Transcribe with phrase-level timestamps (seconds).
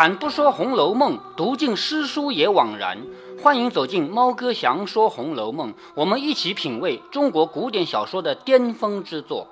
[0.00, 2.96] 开坛不说《红楼梦》，读尽诗书也枉然。
[3.42, 9.46] 欢迎走进猫哥祥说《红楼梦》，我们一起品味中国古典小说的巅峰之作。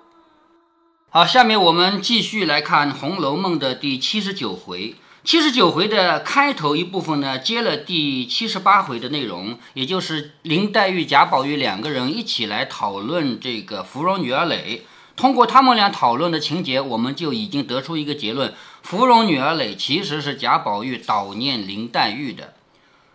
[1.11, 4.95] 好，下面我们继续来看《红楼梦》的第七十九回。
[5.22, 14.86] 七十九回的开头一部分呢，接了第七十八回的内容，也就是林黛玉、贾宝玉两个人一起来讨论这个芙蓉女儿蕾。
[15.18, 22.54] 通过他们俩讨论的情节，我们就已经得出一个结论：芙蓉女儿蕾其实是贾宝玉悼念林黛玉的。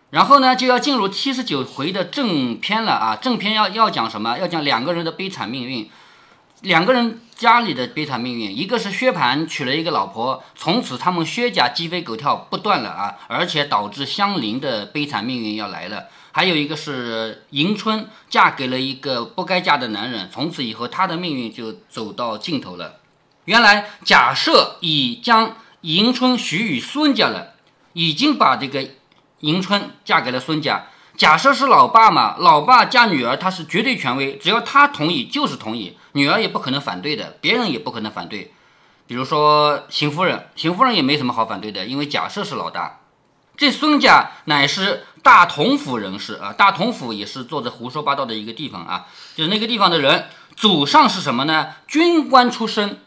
[0.09, 3.15] 然后呢，就要进入七十九回的正片了啊！
[3.15, 4.37] 正片要要讲什么？
[4.37, 5.89] 要讲两个人的悲惨命运，
[6.61, 8.55] 两个人家里的悲惨命运。
[8.55, 16.07] 一个是薛蟠娶了一个老婆，从此他们薛家鸡飞狗跳不断了啊，而且导致香菱的悲惨命运要来了。
[16.35, 22.99] 还有一个是迎春嫁给了一个不该嫁的男人，从此以后她的命运就走到尽头了。
[23.45, 27.53] 原来贾赦已将迎春许与孙家了，
[27.93, 28.89] 已经把这个
[29.41, 30.87] 迎春嫁给了孙家。
[31.15, 38.51] 贾赦是老爸嘛，老爸嫁女儿他是绝对权威，只要他同意就是同意，女儿也不可能反对的，别人也不可能反对。
[39.05, 43.01] 比如说邢夫人，邢夫人也没什么好反对的，因为贾赦是老大。
[43.55, 51.69] 这孙家乃是大同府人士啊，大同府也是做着胡说八道的一个地方啊，就是那个地方的人，祖上是什么呢？
[51.87, 52.99] 军官出身，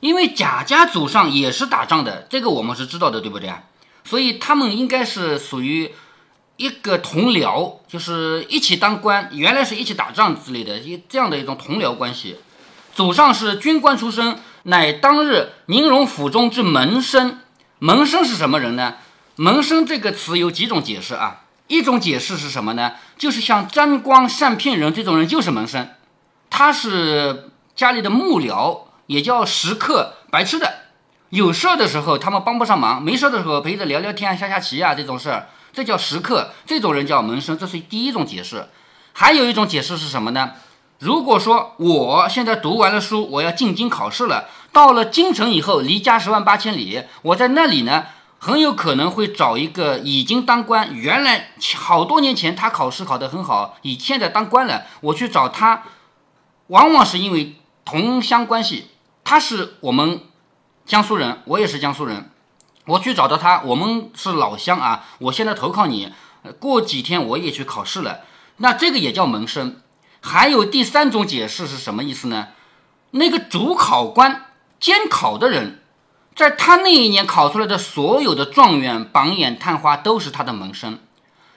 [0.00, 3.62] 因为贾家祖上也是打仗的，这个我们是知道的，对不对啊？
[4.04, 5.90] 所以他们应该是属于
[6.58, 12.36] 一个同僚，就是一起当官，原来是一起打仗之类的，一这样的一种同僚关系。
[12.94, 17.38] 祖上是军官出身，乃当日宁荣府中之门生。
[17.78, 18.96] 门生是什么人呢？
[19.36, 21.38] 门生这个词有几种解释啊？
[21.68, 22.92] 一种解释是什么呢？
[23.16, 25.88] 就是像沾光、善骗人这种人就是门生，
[26.50, 30.74] 他是家里的幕僚，也叫食客、白吃的。
[31.30, 36.50] 有事儿的时候他们帮不上忙，没事的时候陪着聊聊天、下下棋啊这种事儿，这叫食客。
[36.66, 38.68] 这种人叫门生，这是第一种解释。
[39.14, 40.52] 还有一种解释是什么呢？
[40.98, 48.04] 如果说我现在读完了书，我要进京考试了，到了京城以后，离家十万八千里，我在那里呢。
[48.44, 55.84] 很有可能会找一个已经当官，原来好多年前他考试考得很好，以现在当官了，我去找他，
[56.66, 57.54] 往往是因为
[57.84, 58.88] 同乡关系，
[59.22, 60.22] 他是我们
[60.84, 62.32] 江苏人，我也是江苏人，
[62.86, 66.12] 我去找到他，我们是老乡啊，我现在投靠你，
[66.58, 68.22] 过几天我也去考试了，
[68.56, 69.76] 那这个也叫门生。
[70.20, 72.48] 还有第三种解释是什么意思呢？
[73.12, 74.46] 那个主考官
[74.80, 75.81] 监考的人。
[76.34, 80.98] 在他那一年考出来的所有的状元、榜眼、探花都是他的门生。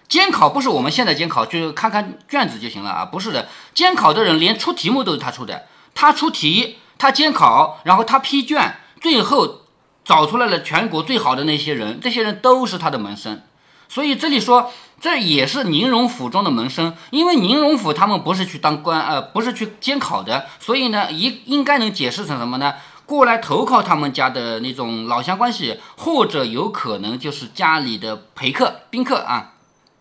[0.07, 3.47] 监考不是我们现在监考，就看看卷子就行了啊，不是的。
[3.73, 5.65] 监考的人连出题目都是他出的，
[5.95, 9.61] 他出题，他监考，然后他批卷，最后
[10.03, 13.41] 找出来了全国最好的那些人，这些人都是他的门生。
[13.87, 22.75] 所以这里说，这也是宁荣府中的门生，因为宁荣府他们不是去当官，呃，不是去监考的，所以呢，应应该能解释成什么呢？
[23.05, 29.53] 过来投靠他们家的那种老乡关系，或者有可能就是家里的陪客、宾客啊。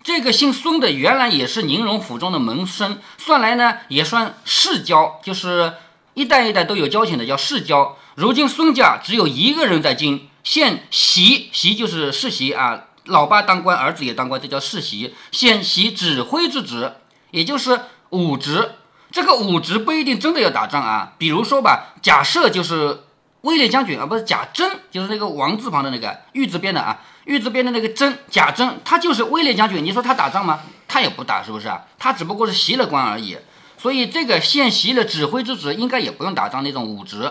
[0.03, 5.75] 这个姓孙的原来也是宁荣府中的门生，算来呢也算世交，就是
[6.14, 7.97] 一代一代都有交情的，叫世交。
[8.14, 15.14] 如今孙家只有一个人在京，现袭袭就是世袭啊，老爸当官，儿子也当官，这叫世袭。
[15.32, 16.93] 现袭指挥之职，
[17.31, 18.72] 也就是武职。
[19.14, 23.04] 这个武职不一定真的要打仗啊，比如说吧，假设就是
[23.42, 29.84] 威廉将军啊，不是贾珍，就是那个王字旁的那个玉字边的啊，玉字边的那个珍，贾珍，他就是威廉将军。
[29.84, 30.58] 你说他打仗吗？
[30.88, 31.82] 他也不打，是不是啊？
[31.97, 33.38] 他只不过是袭了官而已。
[33.78, 37.31] 所以这个现袭了指挥之职，应该也不用打仗那种武职。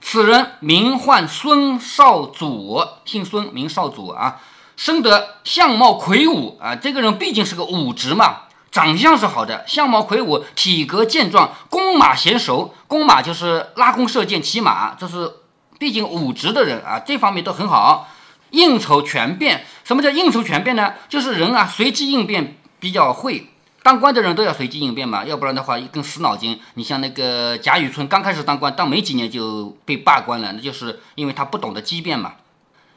[0.00, 4.40] 此人名唤孙少祖，姓孙，名少祖啊，
[4.74, 8.44] 生得相貌魁梧啊，这个人毕竟是个武职嘛。
[8.70, 12.74] 长相是好的，相貌魁梧，体格健壮，弓马娴熟。
[12.86, 15.32] 弓马就是拉弓射箭、骑马，这是
[15.78, 18.08] 毕竟武职的人啊，这方面都很好。
[18.50, 20.94] 应酬全变，什么叫应酬全变呢？
[21.08, 23.48] 就是人啊，随机应变比较会。
[23.82, 26.60] 当官的人都要随机应变嘛，要不然的话一根死脑筋。
[26.74, 32.34] 你像那个贾雨村，刚开始当官，当没几年就被罢官了，那就是因为他不懂得机变嘛。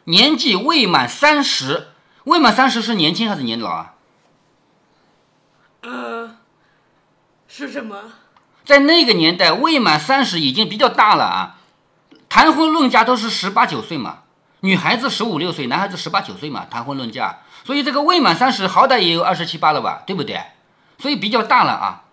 [0.06, 1.90] 年纪未满三十，
[2.26, 3.93] 未满三十是年轻还是年老啊？
[5.84, 6.38] 呃，
[7.48, 8.14] 是什么？
[8.66, 11.58] 在那个年代，未满三十已经比较大了啊。
[12.30, 14.20] 谈婚论嫁都是十八九岁嘛，
[14.62, 17.40] 女孩子十五六岁，男孩子十八九岁嘛，谈婚论嫁。
[17.66, 20.42] 所以这个未满三十，好歹也有二十七八了吧，对不对？
[21.00, 22.04] 所以比较大了啊。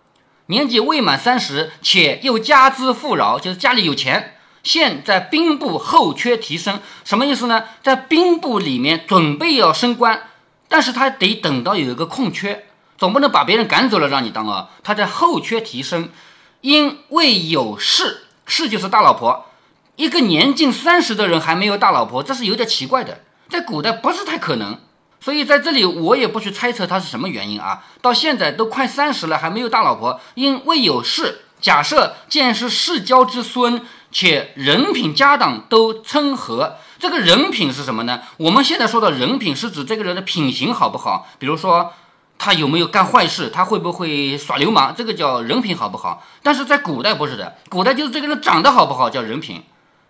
[0.47, 7.65] 年纪未满三十，且又家资富饶，就是家里有钱，现在兵部后缺提升，什么意思呢？
[7.85, 10.25] 在兵部里面准备要升官，
[10.69, 12.67] 但是他得等到有一个空缺，
[13.01, 14.69] 总不能把别人赶走了让你当啊。
[14.85, 16.11] 他在后缺提升，
[16.61, 19.47] 因为有事，事就是大老婆。
[19.97, 24.79] 一个年近三十的人还没有大老婆，这是有点奇怪的，在古代不是太可能。
[25.19, 27.85] 所以在这里我也不去猜测他是什么原因啊。
[28.03, 31.47] 到现在都快三十了还没有大老婆，因未有事。
[31.59, 38.23] 假设见是世交之孙，且人品家当都称和，这个人品是什么呢？
[38.39, 41.29] 我们现在说的人品是指这个人的品行好不好？
[41.39, 41.93] 比如说
[42.43, 46.25] 他有没有干坏事，他会不会耍流氓，这个叫人品好不好？
[46.43, 49.63] 但是在古代不是的，古代就是这个人长得好不好叫人品。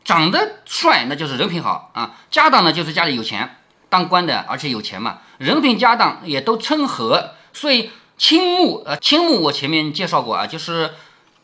[0.05, 2.15] 长得帅，那就是人品好啊。
[2.31, 3.57] 家当呢，就是家里有钱，
[3.89, 5.19] 当官的，而且有钱嘛。
[5.39, 10.95] 人品家当也都称和，所以青目，呃，青目我前面介绍过啊，就是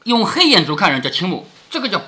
[0.05, 2.00] 用黑眼珠看人叫青目，这个叫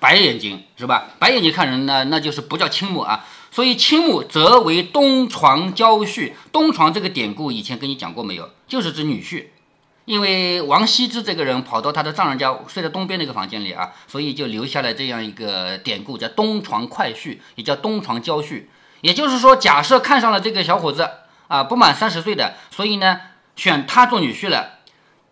[0.00, 1.08] 白眼睛，是吧？
[1.18, 3.24] 白眼睛看人呢，那就是不叫青目啊。
[3.54, 6.32] 所以青木则为东床娇婿。
[6.50, 8.50] 东床这个典故以前跟你讲过没有？
[8.66, 9.44] 就是指女婿。
[10.06, 18.64] 因为王羲之这个人跑到他的丈人家睡在东边那个房间里啊，所以就留下了这样一个典故，叫东床快婿，也叫东床娇婿。
[19.02, 21.08] 也就是说，假设看上了这个小伙子
[21.46, 23.20] 啊，不满三十岁的，所以呢，
[23.54, 24.80] 选他做女婿了。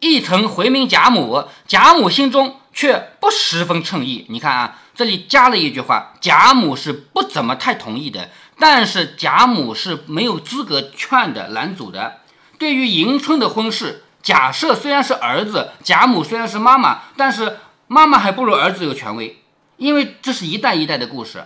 [0.03, 4.27] 一曾回民贾母，贾母心中却不十分称意。
[4.31, 12.15] 你看啊，这里加了一句话，贾母是不怎么太同意的，但是贾母是没有资格劝的，拦阻的。
[12.59, 14.03] 对于迎春的婚事。
[14.21, 19.41] 假设虽然是儿子，贾母虽然是妈妈，但是妈妈还不如儿子有权威，
[19.77, 21.45] 因为这是一代一代的故事。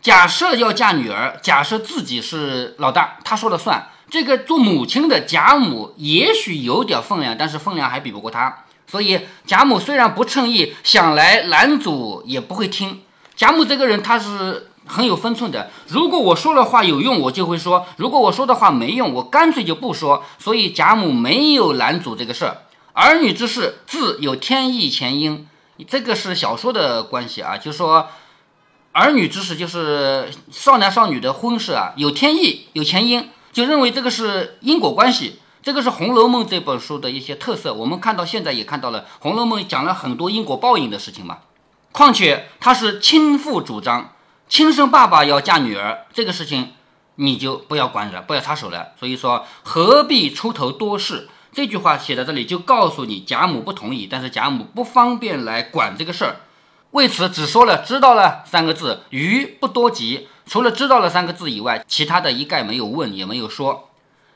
[0.00, 3.88] 假设要嫁女儿，假设自己是老大，他说了算。
[4.10, 8.64] 这个做母亲的贾母也许有点分量，但是分量还比不过他。
[8.86, 13.00] 所以贾母虽然不称意，想来拦阻也不会听。
[13.36, 14.64] 贾母这个人，他是。
[14.90, 15.70] 很有分寸的。
[15.88, 20.24] 如果我说的话有用，我就会说；如果我说的话没用，我干脆就不说。
[20.38, 22.62] 所以贾母没有拦阻这个事儿。
[22.94, 25.46] 儿女之事自有天意前因，
[25.86, 27.58] 这个是小说的关系啊。
[27.58, 28.08] 就说
[28.92, 35.40] 儿女之事就是少男少女的婚事啊，有天意有前因，就认为这个是因果关系。
[35.60, 37.74] 这个是《红楼梦》这本书的一些特色。
[37.74, 41.38] 我们看到现在也看到了，《红楼梦》讲了很多因果报应的事情嘛。
[41.92, 44.14] 况且他是亲父主张。
[44.48, 46.70] 亲生爸爸要嫁女儿这个事情，
[47.16, 48.92] 你就不要管了，不要插手了。
[48.98, 51.28] 所以说何必出头多事？
[51.52, 56.36] 这句话写在这里，就告诉你贾母不同意，但是贾母不方便来管这个事儿，
[56.92, 60.28] 为此只说了知道了三个字，余不多及。
[60.48, 63.90] 除了知道了三个字以外，其他的一概没有问，也没有说。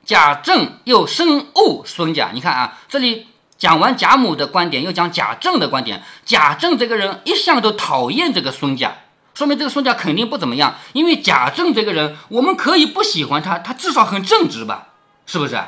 [0.04, 6.02] 贾政又深恶孙家，你看啊，这里讲完贾母的观点，又讲贾政的观点。
[6.24, 8.92] 贾政这个人一向都讨厌这个孙家。
[9.32, 14.88] 说明这个孙家肯定不怎么样，因为贾政这个人，我们可以不喜欢他，他至少很正直吧？
[15.24, 15.58] 是不是？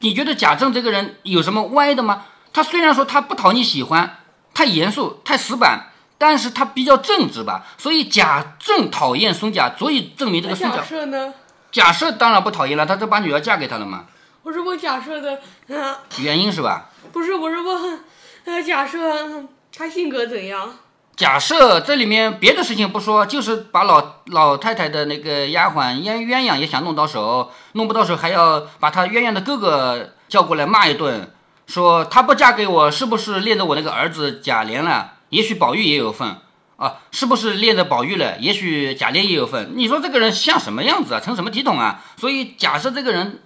[0.00, 2.24] 你觉得贾政这个人有什么歪的吗？
[2.52, 4.18] 他虽然说他不讨你喜欢，
[4.52, 5.91] 太严肃、太死板，
[6.22, 7.66] 但是他比较正直吧？
[7.76, 10.76] 所以贾政讨厌孙贾，足以证明这个孙贾。
[10.76, 11.34] 假设呢？
[11.72, 14.04] 假设当然不讨厌了，他都把女儿嫁给他了嘛。
[14.44, 16.90] 我是问假设的，嗯， 原因是吧？
[17.10, 18.00] 不是，我是问，
[18.44, 19.42] 呃， 假设
[19.76, 20.76] 他性格怎样？
[21.16, 31.28] 假设这里面别的事情不说，就是把老老太太的那个丫鬟鸳鸳鸯也想弄到手，弄不到手还要把她鸳鸯的哥哥叫过来骂一顿，
[31.66, 35.14] 说她不嫁给我是不是恋着我那个儿子贾琏了？
[35.32, 36.36] 也许宝玉也有份
[36.76, 38.38] 啊，是不是恋着宝玉了？
[38.38, 39.72] 也许贾琏也有份。
[39.76, 41.20] 你说这个人像什么样子啊？
[41.20, 42.04] 成什么体统啊？
[42.18, 43.40] 所以假设这个人，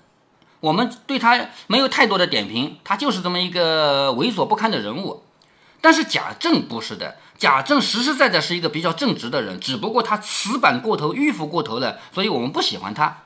[0.59, 5.23] 我们对他没有太多的点评，他就是这么一个猥琐不堪的人物。
[5.81, 7.19] 但是贾政不是的。
[7.39, 13.19] 贾政实实在在是一个比较正直的人，只不过他死板过头、迂腐过头了，所以我们不喜欢他。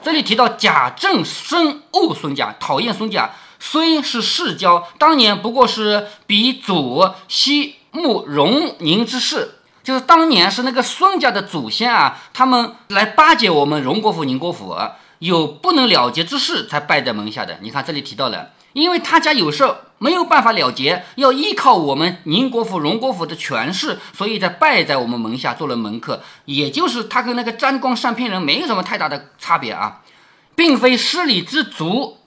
[0.00, 14.76] 这里提到贾政深恶孙家，讨厌孙家，虽是世交，当年不过是比祖西慕容宁之事，就是当年是那个孙家的祖先啊，他们来巴结我们荣国府、宁国府，
[15.18, 17.58] 有不能了结之事才拜在门下的。
[17.62, 18.50] 你看这里提到了。
[18.72, 19.68] 因为他家有事
[19.98, 26.22] 没有办法了结，要依靠我们宁国府、荣国府的权势，所以在拜在我们门下做了门客。
[26.44, 30.02] 也就是他跟那个沾光善骗人没有什么太大的差别啊，
[30.54, 32.18] 并非失礼之族，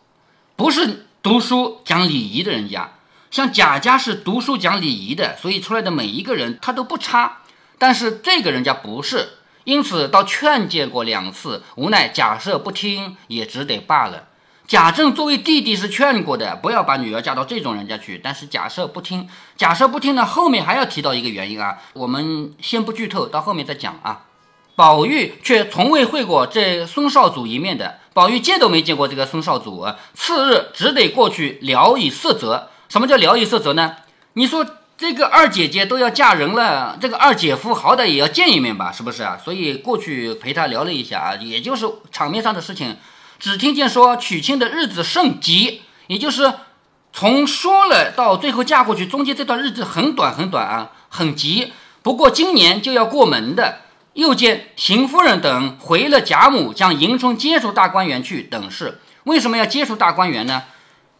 [0.58, 2.92] 不是读书讲礼仪的人家。
[3.34, 7.40] 像贾家是读书讲礼仪的，所以出来的每一个人他都不差。
[7.80, 9.28] 但是这个人家不是，
[9.64, 14.28] 因此倒劝诫过两次，无奈贾赦不听，也只得罢了。
[14.68, 18.22] 贾政作为弟弟是劝过的，不要把女儿嫁到这种人家去。
[18.24, 24.26] 但是贾赦不听，贾赦不听呢，后面还要提到一个原因啊，我们先不剧透，到后面再讲啊。
[24.76, 29.88] 宝玉却从未会过这孙少祖一面的，宝玉见都没见过这个孙少祖。
[30.14, 32.70] 次日只得过去聊以色泽。
[32.94, 33.96] 什么叫聊以色泽呢？
[34.34, 34.64] 你说
[34.96, 39.36] 这个二姐姐都要嫁人了，这个二姐夫好歹也要见一面吧，是不是啊？
[39.44, 42.98] 所以过去陪他聊了一下啊，也就是场面上的事情。
[43.40, 46.54] 只听见说娶亲的日子甚急，也就是
[47.12, 51.74] 从说了到最后嫁过去，中间这段日子很短很短啊，很急。
[52.04, 53.80] 不过今年就要过门的，
[54.14, 59.02] 又见邢夫人等回了贾母，将迎春接出大观园去等事。
[59.24, 60.66] 为什么要接出大观园呢？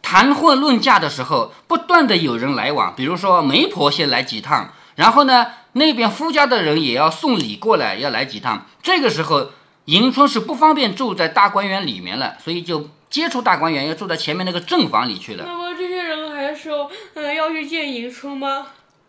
[0.04, 8.66] 谈婚论嫁的时候，不断的有人来往，比如说媒婆先来几趟，然后呢那边夫家的人也要送礼过来，要来几趟。
[8.82, 9.50] 这个时候。
[9.86, 15.44] 迎春是不方便住在大观园里面了，所以就接触大观园，要住在前面那个正房里去了。
[15.46, 18.68] 那么这些人还说，嗯，要去见迎春吗？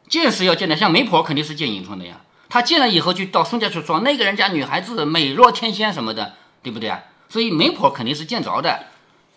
[0.09, 2.17] 见是要见的，像媒婆肯定是见迎春的呀。
[2.49, 6.99] 她见了以后，就到孙家去说那个人家女孩子美若天仙什么的，对不对啊？
[7.29, 8.77] 所以媒婆肯定是见着的。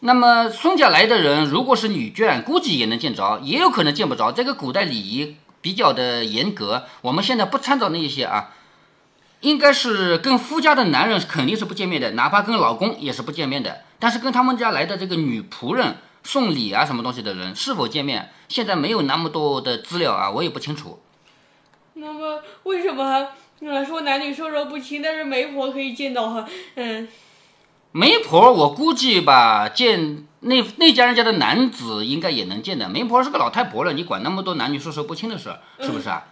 [0.01, 4.31] 那么孙家来的人，如果是女眷，估计也能见着，也有可能见不着。
[4.31, 8.55] 这个古代礼仪比较的严格，我们现在不参照那些啊。
[9.41, 13.83] 应该是跟夫家的男人肯定是不见面的，哪怕跟老公也是不见面的。
[14.01, 21.01] 但是跟他们家来的这个女仆人送礼啊什么东西的人是否见面，现在没有那么多的资料啊，我也不清楚。
[21.95, 23.29] 那么为什么
[23.85, 26.49] 说男女授受不亲，但是媒婆可以见到哈？
[26.75, 27.07] 嗯，
[27.93, 32.89] 媒婆我估计吧，见那那家人家的男子应该也能见的。
[32.89, 36.25] 媒婆是个老太婆了，你管那么多男女授受不亲的事，是不是啊？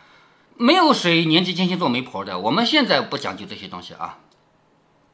[0.58, 4.18] 没有谁年纪轻轻做媒婆的，我们现在不讲究这些东西啊。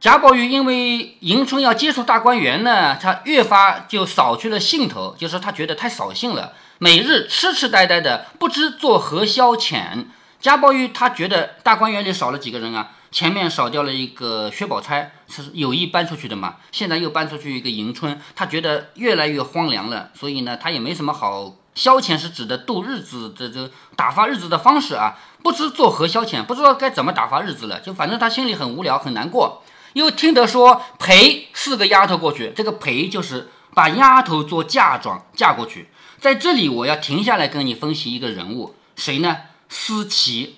[0.01, 10.07] 贾宝玉因为迎春要接触大观园呢，他越发就扫去了兴头，就是他觉得太扫兴了，每日痴痴呆呆的，不知作何消遣。
[10.41, 21.55] 贾宝玉他觉得大观园里少了几个人啊，前面少掉了一个薛宝钗，是有意搬出去的嘛，现在又搬出去一个迎春，他觉得越来越荒凉了，所以呢，他也没什么好。
[21.75, 29.63] 消遣是指的度日子，这这打发日子的方式啊，不知作何消遣，不知道该怎么打发日子了，就反正他心里很无聊，很难过。
[29.95, 35.89] 又听得说陪四个丫头过去，这个陪就是把丫头做嫁妆嫁过去。
[36.19, 39.37] 在这里我要停下来跟你分析一个人物，谁呢？
[39.69, 40.57] 思琪，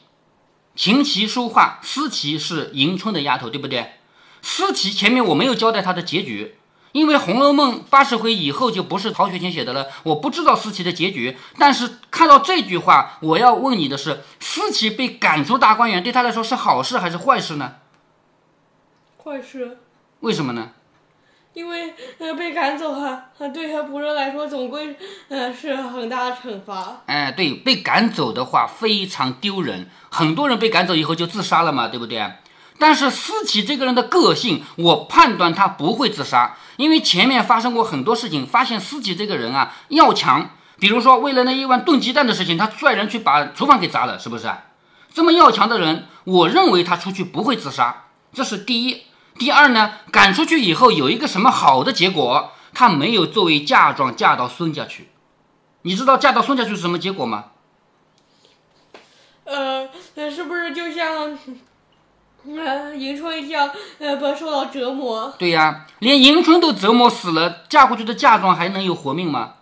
[0.74, 3.92] 琴棋书画，思琪是迎春的丫头，对不对？
[4.42, 6.56] 思琪前面我没有交代她的结局。
[6.92, 11.36] 因为《红楼梦》八十回以后就不是曹雪芹写的了，我不知道思琪的结局。
[11.58, 17.74] 但是看到这句话，我要问你的是：思琪被赶出大观园，对他来说是好事还是坏事呢？
[19.24, 19.78] 坏事。
[20.20, 20.70] 为什么呢？
[21.54, 24.96] 因为呃被赶走哈，对他仆人来说总归
[25.28, 27.02] 呃是很大的惩罚。
[27.06, 32.28] 哎，对，被赶走的话非常丢人，很多人被赶走以后就自杀了嘛，对不对？
[32.76, 40.50] 但是思琪这个人的个性，我判断他不会自杀，因为前面发生过很多事情，发现思琪这个人啊要强。
[40.80, 44.52] 比如说为了那一碗炖鸡蛋的事情，他率人去把厨房给砸了，是不是？
[45.12, 49.02] 这么要强的人，我认为他出去不会自杀，这是第一。
[49.38, 52.52] 第二呢，赶出去以后有一个什么好的结果？
[52.72, 55.10] 她没有作为嫁妆嫁到孙家去。
[55.82, 57.46] 你知道嫁到孙家去是什么结果吗？
[59.44, 61.38] 呃，那是不是就像？
[62.46, 65.34] 呃，迎春一样，呃，不受到折磨。
[65.38, 69.54] 对呀，连迎春都折磨死了，嫁过去的嫁妆还能有活命吗？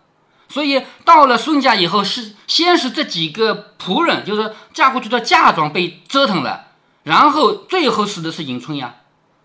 [0.49, 6.67] 所以到了孙家以后，是先是这几个仆人，就是嫁过去的嫁妆被折腾了，
[7.05, 8.97] 然后最后死的是迎春呀，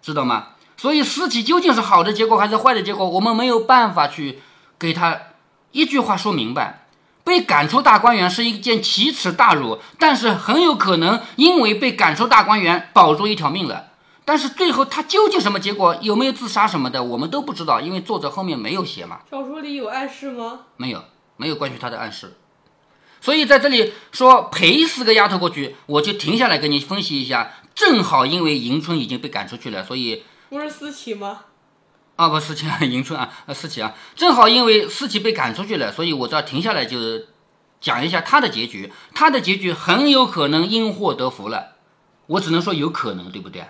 [0.07, 0.47] 知道吗？
[0.77, 4.39] 所以尸体究竟是好的结果还是坏的结果，我们没有办法去
[4.79, 5.19] 给他
[5.73, 6.85] 一句话说明白。
[7.25, 13.87] 被赶出大观园是一件奇耻大辱，但是很有可能因为被赶出大观园保住一条命了。
[14.23, 19.19] 但是最后他究竟什么结果，有没有自杀什么的，我们都不知道，因为作者后面没有写嘛。
[19.29, 20.61] 小说里有暗示吗？
[20.77, 21.03] 没有，
[21.35, 22.37] 没有关于他的暗示。
[23.19, 27.51] 所以在这里说陪四个丫头过去，我就停下来给你分析一下。
[27.77, 31.41] 正好因为迎春已经被赶出去了，所以不是思琪吗？
[32.15, 36.97] 啊，不，思琪啊， 迎春啊，呃，思琪啊，正好因为思琪被赶出去了，所以我这要停下来，就
[37.79, 38.91] 讲一下他的结局。
[39.13, 41.75] 他的结局很有可能因祸得福了，
[42.25, 43.63] 我只能说有可能，对不对？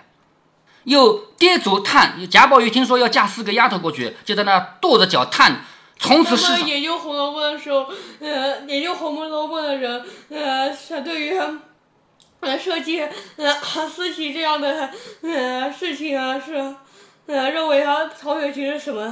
[0.86, 5.66] 又跌足叹，贾宝玉听说要嫁四个丫头过去，就在那跺着脚叹。
[6.00, 7.90] 从此是研究《红楼梦》的时候，
[8.22, 11.38] 呃，研究《红楼梦》的人，呃，相对于
[12.48, 13.01] 呃设计
[13.36, 14.89] 呃思琪这样的
[15.22, 16.75] 呃事情啊是。
[17.27, 19.04] 呃，认为啊，曹雪芹是什么？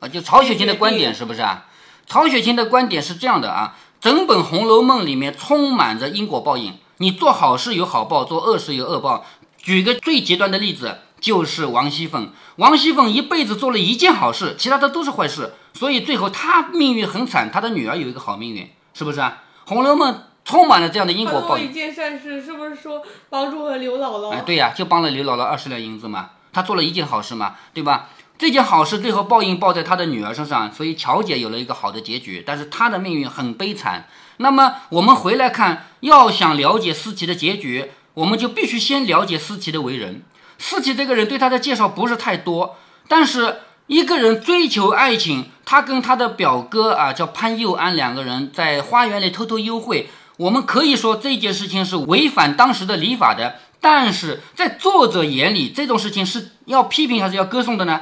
[0.00, 1.64] 啊，就曹雪芹的观点是不是啊？
[2.06, 9.24] 曹雪芹的观点是这样的啊，整本《红楼梦》里面充满着因果报应，你做好事有好报，做恶事有恶报。
[9.56, 12.30] 举个最极端的例子，就是王熙凤。
[12.56, 19.38] 王熙凤一辈子做了一件好事，其他的都是坏事，所以最后她命运很惨，她的女儿有一个好命运，是不是啊？
[19.70, 20.12] 《红楼梦》
[20.46, 21.68] 充满了这样的因果报应。
[21.68, 24.30] 一件善事，是不是说帮助了刘姥姥？
[24.30, 26.30] 哎，对呀，就帮了刘姥姥二十两银子嘛。
[26.52, 28.08] 他做了一件好事嘛，对吧？
[28.38, 34.06] 这件好事最后报应报在他的女儿身上，所以乔姐有了一个好的结局，但是她的命运很悲惨。
[34.38, 37.90] 那么我们回来看，要想了解思琪的结局。
[38.14, 40.22] 我们就必须先了解思琪的为人。
[40.58, 42.76] 思琪这个人对他的介绍不是太多，
[43.08, 50.08] 但是一个人追求爱情，他跟他的表哥啊叫潘佑安两个人在花园里偷偷幽会。
[50.36, 58.00] 我们可以说这件事情是违反当时的礼法的，但是在作者眼里，这种事情是要批评还是要歌颂的呢？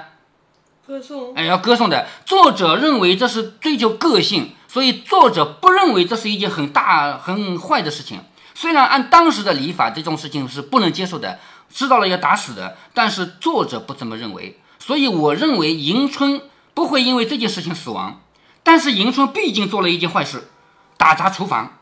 [0.87, 1.33] 歌颂。
[1.35, 2.07] 哎，要歌颂的。
[2.26, 8.21] 作者认为这是追求个性，所以作者不认为这是一件很大很坏的事情。
[8.55, 11.38] 虽然按当时的礼法，这种事情是不能接受的，
[11.73, 16.41] 知道了要打死的，但是作者不这么认为，所以我认为迎春
[16.73, 18.21] 不会因为这件事情死亡。
[18.62, 20.49] 但是迎春毕竟做了一件坏事，
[20.97, 21.79] 打砸厨房，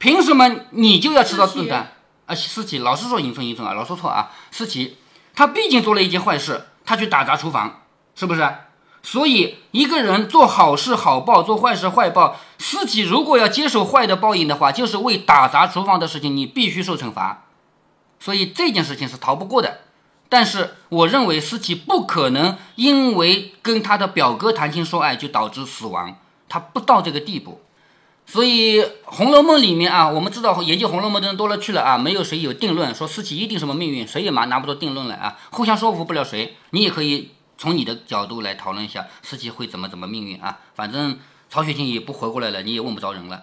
[0.00, 1.92] 凭什么你就要吃到顿单？
[2.24, 4.96] 啊，思琪，老是说迎春，迎春啊，老说错啊，思琪，
[5.34, 7.82] 他毕竟做了一件坏事，他去打砸厨房，
[8.14, 8.50] 是不是？
[9.02, 12.36] 所以，一个人做好事好报，做坏事坏报。
[12.58, 17.44] 思琪如果要接受坏的报应的话，就是为打砸厨房的事情，你必须受惩罚。
[18.18, 19.80] 所以这件事情是逃不过的。
[20.30, 26.16] 但是，我认为思琪不可能因为跟他的表哥谈情说爱就导致死亡，
[26.48, 27.60] 他不到这个地步。
[28.30, 36.56] 所以，《红楼梦》里面啊，我们知道研究《红楼梦》的人多了去了啊，没有谁有定论说思琪一定什么命运，谁也拿拿不出定论来啊，互相说服不了谁。
[36.70, 37.30] 你也可以。
[37.58, 40.60] 从你的角度来讨论一下，司机会怎么怎么命运啊？
[40.74, 41.18] 反正
[41.50, 43.42] 曹雪芹也不活过来了，你也问不着人了。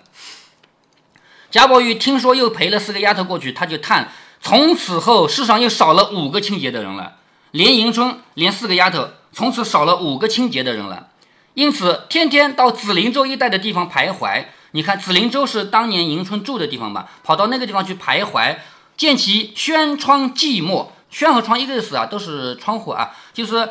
[1.52, 4.10] 贾宝玉听说又陪了四个丫头过去，他就叹：
[4.41, 7.17] 从此后世上又少了五个清洁的人了，
[7.52, 11.10] 连迎春，连四个丫头，从此少了五个清洁的人了。
[11.54, 14.45] 因此，天天到紫林洲一带的地方徘徊。
[14.78, 17.10] 你看，紫林洲是当年迎春住的地方吧？
[17.24, 18.56] 跑到那个地方去徘徊，
[18.96, 23.68] 见其轩窗寂寞，轩和窗一个意思啊，都是窗户啊，就是。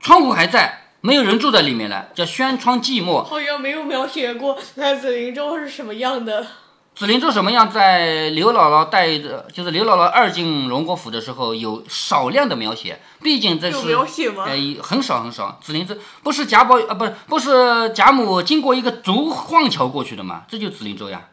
[0.00, 3.24] 窗户还在，没有人住在里面了，叫轩窗寂寞。
[3.24, 6.46] 好像没有描写过那紫林洲是什么样的。
[6.94, 13.00] 紫菱洲什么样，在刘姥姥带着，就是刘姥姥二进荣国府的时候，有少量的描写。
[13.20, 14.44] 毕竟这是描写吗？
[14.46, 15.58] 呃，很少很少。
[15.60, 20.44] 紫菱洲不是贾宝啊，不是不是贾母经过一个竹晃桥过去的吗？
[20.48, 21.28] 这就紫菱洲呀。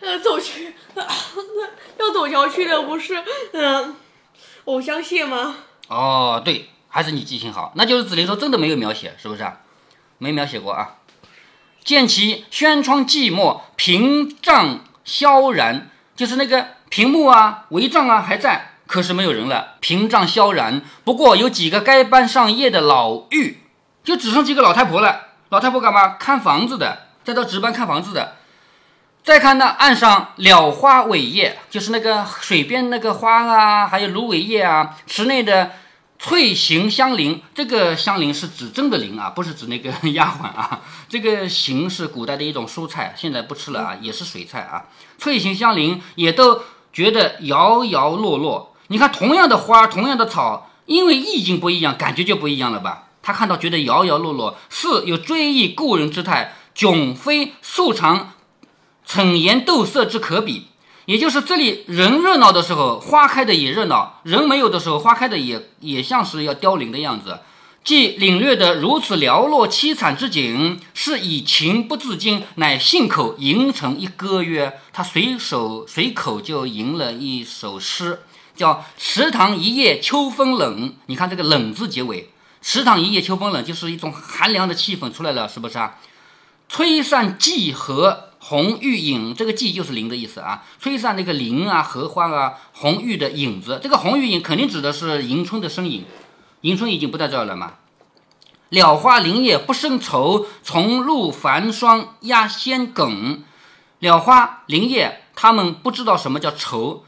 [0.00, 0.74] 呃，走去，
[1.98, 3.22] 要走桥去的不是
[3.52, 3.94] 嗯，
[4.64, 5.56] 藕香榭吗？
[5.88, 6.70] 哦，对。
[6.92, 9.60] 还是你记性好，那就是紫菱洲真的没有描写，是不是啊？
[10.18, 10.96] 没描写过啊。
[11.82, 20.82] 见其轩窗寂寞，屏障萧然，就是那个屏幕啊、帷帐啊还在，可是没有人了，屏障萧然。
[21.04, 23.54] 不过有几个该班上夜的老妪，
[24.04, 25.28] 就只剩几个老太婆了。
[25.48, 26.16] 老太婆干嘛？
[26.18, 28.36] 看房子的，在这值班看房子的。
[29.22, 35.72] 再看那岸上蓼花苇叶，就是那个水边那个花啊，还有芦苇叶啊，池内的。
[36.22, 40.82] 翠行香菱，这个香菱是指真的菱啊，不是指那个 丫鬟啊。
[41.08, 44.84] 这个行是古代的一种蔬菜，现在不吃了啊，也是水菜啊。
[45.16, 46.60] 翠行香菱也都
[46.92, 48.76] 觉得摇摇落落。
[48.88, 53.08] 你看，同样的花，同样的草，因为意境不一样，感觉就不一样了吧？
[53.22, 58.34] 他看到觉得摇摇落落，似有追忆故人之态，迥非素常
[59.06, 60.66] 逞颜斗色之可比。
[61.06, 67.40] 也就是这里人热闹的时候，花开的也热闹；人没有的时候，花开的也也像是要凋零的样子。
[67.82, 78.20] 既领略的如此寥落凄惨之景，是以情不自禁，乃信口吟成一歌曰：“他随手随口就吟了一首诗，
[78.54, 80.92] 叫‘池塘一夜秋风冷’。
[81.06, 82.28] 你看这个‘冷’字结尾
[82.60, 85.96] ，‘池塘一夜秋风冷’就是一种寒凉的气氛出来了，是不是啊？
[86.68, 90.64] 吹散寄荷。”红玉影，这个霁就是灵的意思啊。
[90.80, 93.78] 吹散那个灵啊，荷花啊，红玉的影子。
[93.82, 96.04] 这个红玉影肯定指的是迎春的身影。
[96.62, 97.74] 迎春已经不在这儿了嘛。
[98.70, 103.44] 了花林叶不胜愁，重露繁霜压仙梗。
[103.98, 107.04] 了花林叶，他们不知道什么叫愁。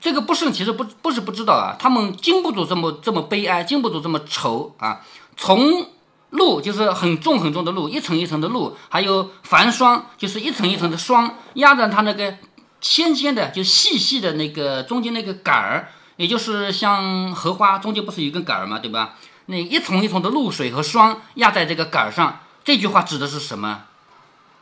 [0.00, 5.00] 这个不胜其实不不是不知道啊，他们经不住这么这么悲哀，经不住这么愁啊。
[5.36, 5.88] 从
[6.30, 12.36] 露就是很重很重的露，一层一层的露，还有繁霜，就是一层一层的霜压在它那个
[12.80, 19.14] 尖尖的，就细细的那个中间那个杆儿，也就是像荷花中间不是有一根杆儿嘛，对吧？
[19.46, 22.40] 那一丛一丛的露水和霜压在这个杆儿上。
[22.62, 23.84] 这句话指的是什么？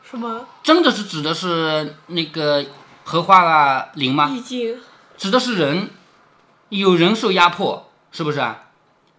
[0.08, 0.46] 什么？
[0.62, 2.64] 真的是指的是那个
[3.02, 4.30] 荷花啊林吗？
[4.32, 4.76] 意境。
[5.16, 5.90] 指的是人，
[6.68, 8.65] 有人受压迫，是不是啊？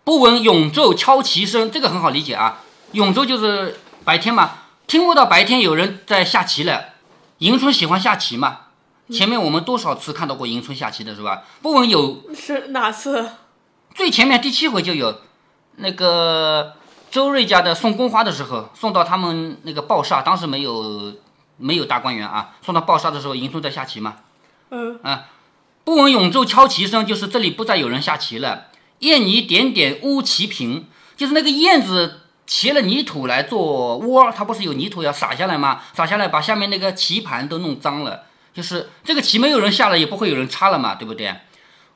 [0.08, 2.60] 不闻永昼敲棋声，这个很好理解啊。
[2.94, 4.52] 永昼就是白天嘛，
[4.88, 6.94] 听不到白天有人在下棋了。
[7.40, 8.60] 迎春喜欢下棋嘛？
[9.12, 11.44] 前面我们多少次看到过迎春下棋的是吧？
[11.62, 13.32] 不闻有是哪次？
[13.94, 15.14] 最前面第七回就有，
[15.76, 16.76] 那个
[17.12, 21.16] 周瑞家的送宫花的时候，送到他们那个报厦，当时没有
[21.58, 24.16] 没有大观园啊，送到报厦的时候，迎春在下棋嘛。
[24.72, 25.26] 嗯啊，
[25.84, 28.68] 不闻永昼敲棋声，就是这里不再有人下棋了。
[29.00, 35.82] 燕泥点点污棋平，就是那个燕子骑了泥土来做窝，它不是有泥土要撒下来吗？
[35.94, 41.36] 撒下来把下面那个棋盘都弄脏了，就是这个棋没有人下了，也不会有人插了嘛，对不对？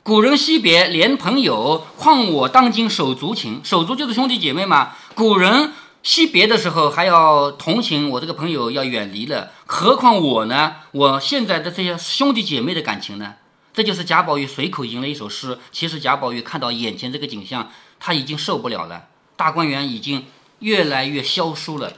[0.04, 3.62] 古人惜别连朋友，况我当今手足情？
[3.64, 4.94] 手足就是兄弟姐妹嘛。
[5.14, 10.78] 古人惜别的时候还要同情我这个朋友要远离了，何况我呢？
[10.92, 13.36] 我现在的这些兄弟姐妹的感情呢？
[13.74, 15.58] 这就是贾宝玉随口吟了一首诗。
[15.72, 19.08] 其实贾宝玉看到眼前这个景象，他已经受不了了。
[19.36, 20.26] 大观园已经
[20.60, 21.94] 越来越消疏了。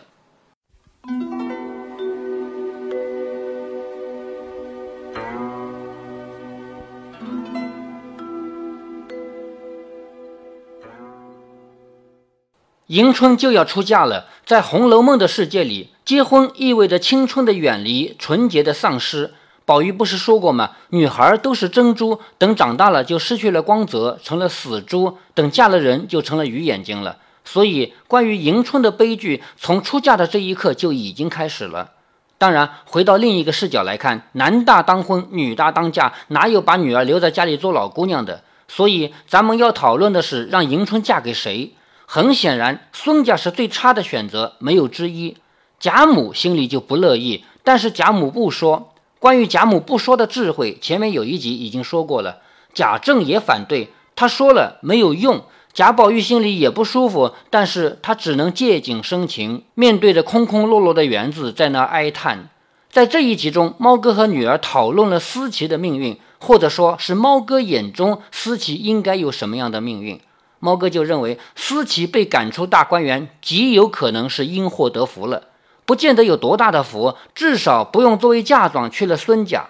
[12.88, 19.34] 迎春就要出嫁了，在《红楼梦》的世界里，结婚意味着青春的远离，纯洁的丧失。
[19.66, 20.72] 宝玉不是说过吗？
[20.90, 27.18] 女孩都是珍珠，等长大了就失去了光泽，成了死珠；等嫁了人，就成了鱼眼睛了。
[27.46, 31.92] 所以，关于迎春的悲剧，从出嫁的这一刻就已经开始了。
[32.38, 38.44] 当然，回到另一个视角来看，男大当婚，女大当嫁，哪有把女儿留在家里做老姑娘的？
[38.68, 41.74] 所以，咱们要讨论的是让迎春嫁给谁。
[42.06, 45.38] 很显然，孙家是最差的选择，没有之一。
[45.80, 48.93] 贾母心里就不乐意，但是贾母不说。
[49.24, 52.40] 关于贾母不说的智慧，前面有一集已经说过了。
[52.74, 55.44] 贾政也反对，他说了没有用。
[55.72, 62.50] 贾宝玉心里也不舒服，但是他只能借景生情，面对着空空落落的园子，在那哀叹。
[62.90, 70.20] 在这一集中，猫哥和女儿讨论了思琪的命运，或者说是猫哥眼中思琪应该有什么样的命运。
[70.60, 75.44] 猫哥就认为，思琪被赶出大观园，极有可能是因祸得福了。
[75.86, 79.66] 不见得有多大的福，至少不用作为嫁妆去了孙家。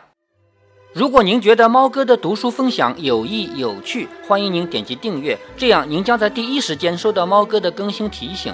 [0.93, 8.53] 如果您觉得猫哥的读书分享有益有趣，欢迎您点击订阅，这样您将在第一时间收到猫哥的更新提醒。